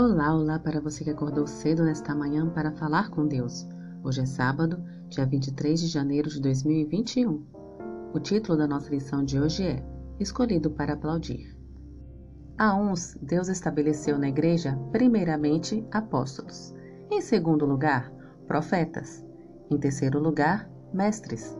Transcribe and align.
Olá, 0.00 0.32
olá 0.32 0.60
para 0.60 0.80
você 0.80 1.02
que 1.02 1.10
acordou 1.10 1.44
cedo 1.44 1.82
nesta 1.82 2.14
manhã 2.14 2.48
para 2.48 2.70
falar 2.70 3.10
com 3.10 3.26
Deus. 3.26 3.66
Hoje 4.04 4.20
é 4.20 4.26
sábado, 4.26 4.80
dia 5.08 5.26
23 5.26 5.80
de 5.80 5.88
janeiro 5.88 6.30
de 6.30 6.40
2021. 6.40 7.44
O 8.14 8.20
título 8.20 8.56
da 8.56 8.68
nossa 8.68 8.90
lição 8.90 9.24
de 9.24 9.40
hoje 9.40 9.64
é 9.64 9.84
Escolhido 10.20 10.70
para 10.70 10.92
aplaudir. 10.92 11.52
A 12.56 12.76
uns, 12.76 13.16
Deus 13.20 13.48
estabeleceu 13.48 14.16
na 14.16 14.28
igreja, 14.28 14.78
primeiramente, 14.92 15.84
apóstolos. 15.90 16.72
Em 17.10 17.20
segundo 17.20 17.66
lugar, 17.66 18.08
profetas. 18.46 19.26
Em 19.68 19.76
terceiro 19.76 20.20
lugar, 20.20 20.70
mestres. 20.94 21.58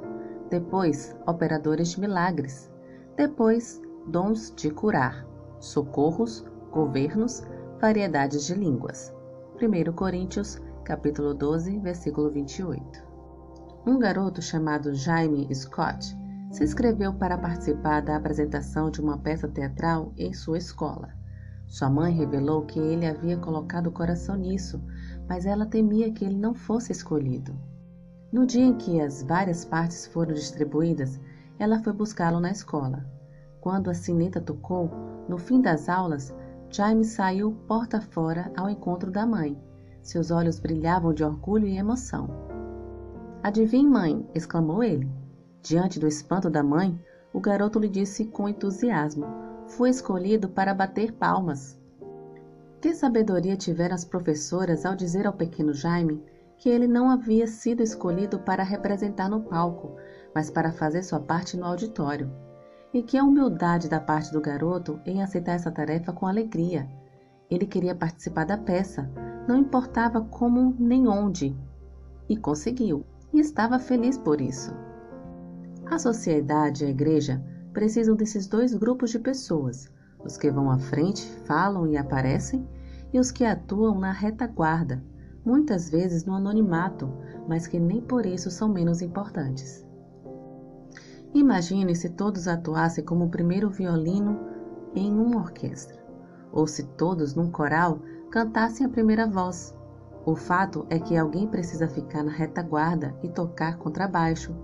Depois, 0.49 1.13
operadores 1.27 1.89
de 1.89 2.01
milagres. 2.01 2.71
Depois, 3.17 3.83
dons 4.07 4.55
de 4.55 4.71
curar, 4.71 5.27
socorros, 5.59 6.47
governos, 6.71 7.43
variedades 7.81 8.45
de 8.45 8.55
línguas. 8.55 9.15
1 9.63 9.93
Coríntios, 9.93 10.61
capítulo 10.85 11.33
12, 11.33 11.79
versículo 11.79 12.29
28. 12.29 13.07
Um 13.87 14.01
garoto 14.01 14.43
chamado 14.43 14.93
Jaime 14.93 15.49
Scott 15.55 16.17
se 16.51 16.65
inscreveu 16.65 17.15
para 17.15 17.39
participar 17.39 18.03
da 18.03 18.17
apresentação 18.17 18.91
de 18.91 19.01
uma 19.01 19.17
peça 19.19 19.47
teatral 19.47 20.13
em 20.17 20.33
sua 20.33 20.59
escola. 20.59 21.11
Sua 21.69 21.89
mãe 21.89 22.13
revelou 22.13 22.63
que 22.63 22.81
ele 22.81 23.07
havia 23.07 23.37
colocado 23.37 23.87
o 23.87 23.93
coração 23.93 24.35
nisso, 24.35 24.83
mas 25.29 25.47
ela 25.47 25.65
temia 25.65 26.11
que 26.13 26.25
ele 26.25 26.37
não 26.37 26.55
fosse 26.55 26.91
escolhido. 26.91 27.55
No 28.33 28.45
dia 28.45 28.65
em 28.65 28.75
que 28.75 29.01
as 29.01 29.23
várias 29.23 29.65
partes 29.65 30.05
foram 30.09 30.35
distribuídas, 30.35 31.21
ela 31.61 31.79
foi 31.79 31.93
buscá-lo 31.93 32.41
na 32.41 32.51
escola. 32.51 33.07
Quando 33.61 33.89
a 33.89 33.95
sineta 33.95 34.41
tocou, 34.41 34.91
no 35.29 35.39
fim 35.39 35.61
das 35.61 35.89
aulas, 35.89 36.35
Jaime 36.71 37.03
saiu 37.03 37.53
porta 37.67 37.99
fora 37.99 38.53
ao 38.55 38.69
encontro 38.69 39.11
da 39.11 39.27
mãe. 39.27 39.59
Seus 40.03 40.31
olhos 40.31 40.61
brilhavam 40.61 41.15
de 41.15 41.25
orgulho 41.25 41.67
e 41.67 41.79
emoção. 41.79 42.29
Adivinhe, 43.43 43.89
mãe! 43.89 44.29
exclamou 44.35 44.85
ele. 44.85 45.09
Diante 45.63 45.99
do 45.99 46.07
espanto 46.07 46.51
da 46.51 46.63
mãe, 46.63 47.01
o 47.33 47.41
garoto 47.41 47.79
lhe 47.79 47.89
disse 47.89 48.27
com 48.27 48.49
entusiasmo: 48.49 49.25
Fui 49.67 49.89
escolhido 49.89 50.49
para 50.51 50.75
bater 50.75 51.13
palmas. 51.13 51.81
Que 52.83 52.95
sabedoria 52.95 53.57
tiveram 53.57 53.95
as 53.95 54.05
professoras 54.05 54.85
ao 54.85 54.95
dizer 54.95 55.27
ao 55.27 55.33
pequeno 55.33 55.73
Jaime 55.73 56.23
que 56.59 56.69
ele 56.69 56.87
não 56.87 57.11
havia 57.11 57.47
sido 57.47 57.83
escolhido 57.83 58.41
para 58.41 58.63
representar 58.63 59.29
no 59.31 59.41
palco, 59.41 59.97
mas 60.35 60.51
para 60.51 60.71
fazer 60.71 61.03
sua 61.03 61.19
parte 61.19 61.57
no 61.57 61.65
auditório 61.65 62.31
e 62.93 63.03
que 63.03 63.19
a 63.19 63.25
humildade 63.25 63.89
da 63.89 64.01
parte 64.01 64.33
do 64.33 64.41
garoto 64.41 65.01
em 65.05 65.23
aceitar 65.23 65.53
essa 65.53 65.71
tarefa 65.71 66.13
com 66.13 66.27
alegria. 66.27 66.89
Ele 67.51 67.67
queria 67.67 67.95
participar 67.95 68.45
da 68.45 68.57
peça, 68.57 69.11
não 69.47 69.57
importava 69.57 70.21
como 70.21 70.75
nem 70.79 71.07
onde, 71.09 71.57
e 72.29 72.37
conseguiu, 72.37 73.05
e 73.33 73.41
estava 73.41 73.79
feliz 73.79 74.19
por 74.19 74.41
isso. 74.41 74.75
A 75.91 75.99
sociedade 75.99 76.85
e 76.85 76.87
a 76.87 76.91
igreja 76.91 77.43
precisam 77.73 78.15
desses 78.15 78.47
dois 78.47 78.75
grupos 78.75 79.11
de 79.11 79.19
pessoas: 79.19 79.91
os 80.25 80.37
que 80.37 80.51
vão 80.51 80.71
à 80.71 80.79
frente, 80.79 81.27
falam 81.45 81.87
e 81.87 81.97
aparecem, 81.97 82.69
e 83.13 83.19
os 83.19 83.31
que 83.31 83.45
atuam 83.45 83.99
na 83.99 84.13
retaguarda, 84.13 85.03
muitas 85.45 85.89
vezes 85.89 86.25
no 86.27 86.35
anonimato, 86.35 87.11
mas 87.49 87.67
que 87.67 87.79
nem 87.79 88.03
por 88.03 88.27
isso 88.27 88.51
são 88.51 88.69
menos 88.69 89.01
importantes. 89.01 89.88
Imagine 91.35 91.95
se 91.95 92.09
todos 92.09 92.49
atuassem 92.49 93.05
como 93.05 93.27
o 93.27 93.31
primeiro 93.31 93.69
violino 93.71 94.39
em 94.95 95.13
uma 95.13 95.37
orquestra, 95.37 96.03
ou 96.51 96.67
se 96.67 96.83
todos 96.83 97.35
num 97.35 97.51
coral 97.51 98.01
cantassem 98.31 98.87
a 98.87 98.89
primeira 98.89 99.27
voz. 99.27 99.77
O 100.25 100.35
fato 100.35 100.87
é 100.91 100.99
que 100.99 101.17
alguém 101.17 101.47
precisa 101.47 101.89
ficar 101.89 102.23
na 102.23 102.33
retaguarda 102.33 103.15
e 103.23 103.29
tocar 103.29 103.79
contrabaixo, 103.79 104.55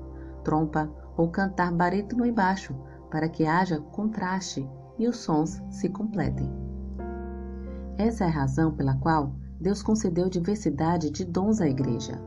trompa 0.43 0.91
ou 1.17 1.29
cantar 1.31 1.73
barítono 1.73 2.27
e 2.27 2.33
baixo 2.33 2.75
para 3.11 3.29
que 3.29 3.47
haja 3.47 3.81
contraste 3.93 4.69
e 4.99 5.07
os 5.07 5.19
sons 5.19 5.63
se 5.71 5.89
completem. 5.89 6.51
Essa 7.97 8.25
é 8.25 8.27
a 8.27 8.31
razão 8.31 8.73
pela 8.73 8.97
qual 8.97 9.33
Deus 9.61 9.83
concedeu 9.83 10.29
diversidade 10.29 11.11
de 11.11 11.25
dons 11.25 11.61
à 11.61 11.69
igreja. 11.69 12.21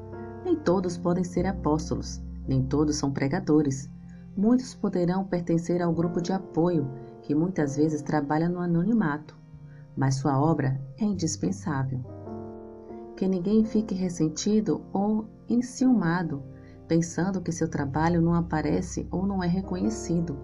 Nem 0.45 0.55
todos 0.55 0.97
podem 0.97 1.23
ser 1.23 1.45
apóstolos, 1.45 2.21
nem 2.47 2.63
todos 2.63 2.95
são 2.95 3.11
pregadores, 3.11 3.89
Muitos 4.37 4.75
poderão 4.75 5.25
pertencer 5.25 5.81
ao 5.81 5.91
grupo 5.91 6.21
de 6.21 6.31
apoio, 6.31 6.87
que 7.23 7.33
muitas 7.33 7.75
vezes 7.75 8.03
trabalha 8.03 8.47
no 8.47 8.59
anonimato, 8.59 9.35
mas 9.95 10.17
sua 10.17 10.39
obra 10.39 10.79
é 10.99 11.03
indispensável. 11.03 11.99
Que 13.15 13.27
ninguém 13.27 13.65
fique 13.65 13.95
ressentido 13.95 14.85
ou 14.93 15.25
enciumado, 15.49 16.43
pensando 16.87 17.41
que 17.41 17.51
seu 17.51 17.67
trabalho 17.67 18.21
não 18.21 18.35
aparece 18.35 19.07
ou 19.09 19.25
não 19.25 19.43
é 19.43 19.47
reconhecido. 19.47 20.37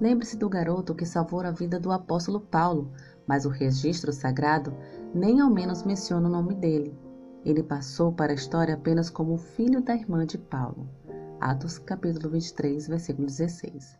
Lembre-se 0.00 0.36
do 0.36 0.48
garoto 0.48 0.92
que 0.92 1.06
salvou 1.06 1.40
a 1.42 1.52
vida 1.52 1.78
do 1.78 1.92
apóstolo 1.92 2.40
Paulo, 2.40 2.90
mas 3.24 3.46
o 3.46 3.50
registro 3.50 4.12
sagrado 4.12 4.74
nem 5.14 5.38
ao 5.38 5.48
menos 5.48 5.84
menciona 5.84 6.28
o 6.28 6.32
nome 6.32 6.56
dele. 6.56 6.92
Ele 7.44 7.62
passou 7.62 8.12
para 8.12 8.32
a 8.32 8.34
história 8.34 8.74
apenas 8.74 9.08
como 9.08 9.38
filho 9.38 9.80
da 9.80 9.94
irmã 9.94 10.26
de 10.26 10.38
Paulo. 10.38 10.88
Atos 11.40 11.78
capítulo 11.78 12.30
23, 12.30 12.88
versículo 12.88 13.26
16. 13.28 13.96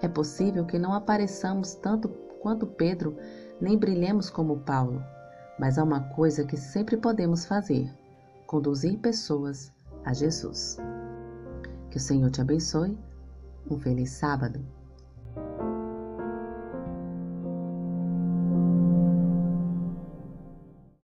É 0.00 0.08
possível 0.08 0.64
que 0.64 0.78
não 0.78 0.94
apareçamos 0.94 1.74
tanto 1.74 2.08
quanto 2.40 2.66
Pedro, 2.66 3.16
nem 3.60 3.76
brilhemos 3.76 4.30
como 4.30 4.60
Paulo, 4.60 5.02
mas 5.58 5.78
há 5.78 5.84
uma 5.84 6.00
coisa 6.14 6.44
que 6.44 6.56
sempre 6.56 6.96
podemos 6.96 7.44
fazer: 7.44 7.92
conduzir 8.46 8.98
pessoas 8.98 9.70
a 10.06 10.14
Jesus. 10.14 10.78
Que 11.90 11.98
o 11.98 12.00
Senhor 12.00 12.30
te 12.30 12.40
abençoe. 12.40 12.98
Um 13.70 13.78
feliz 13.78 14.10
sábado. 14.10 14.60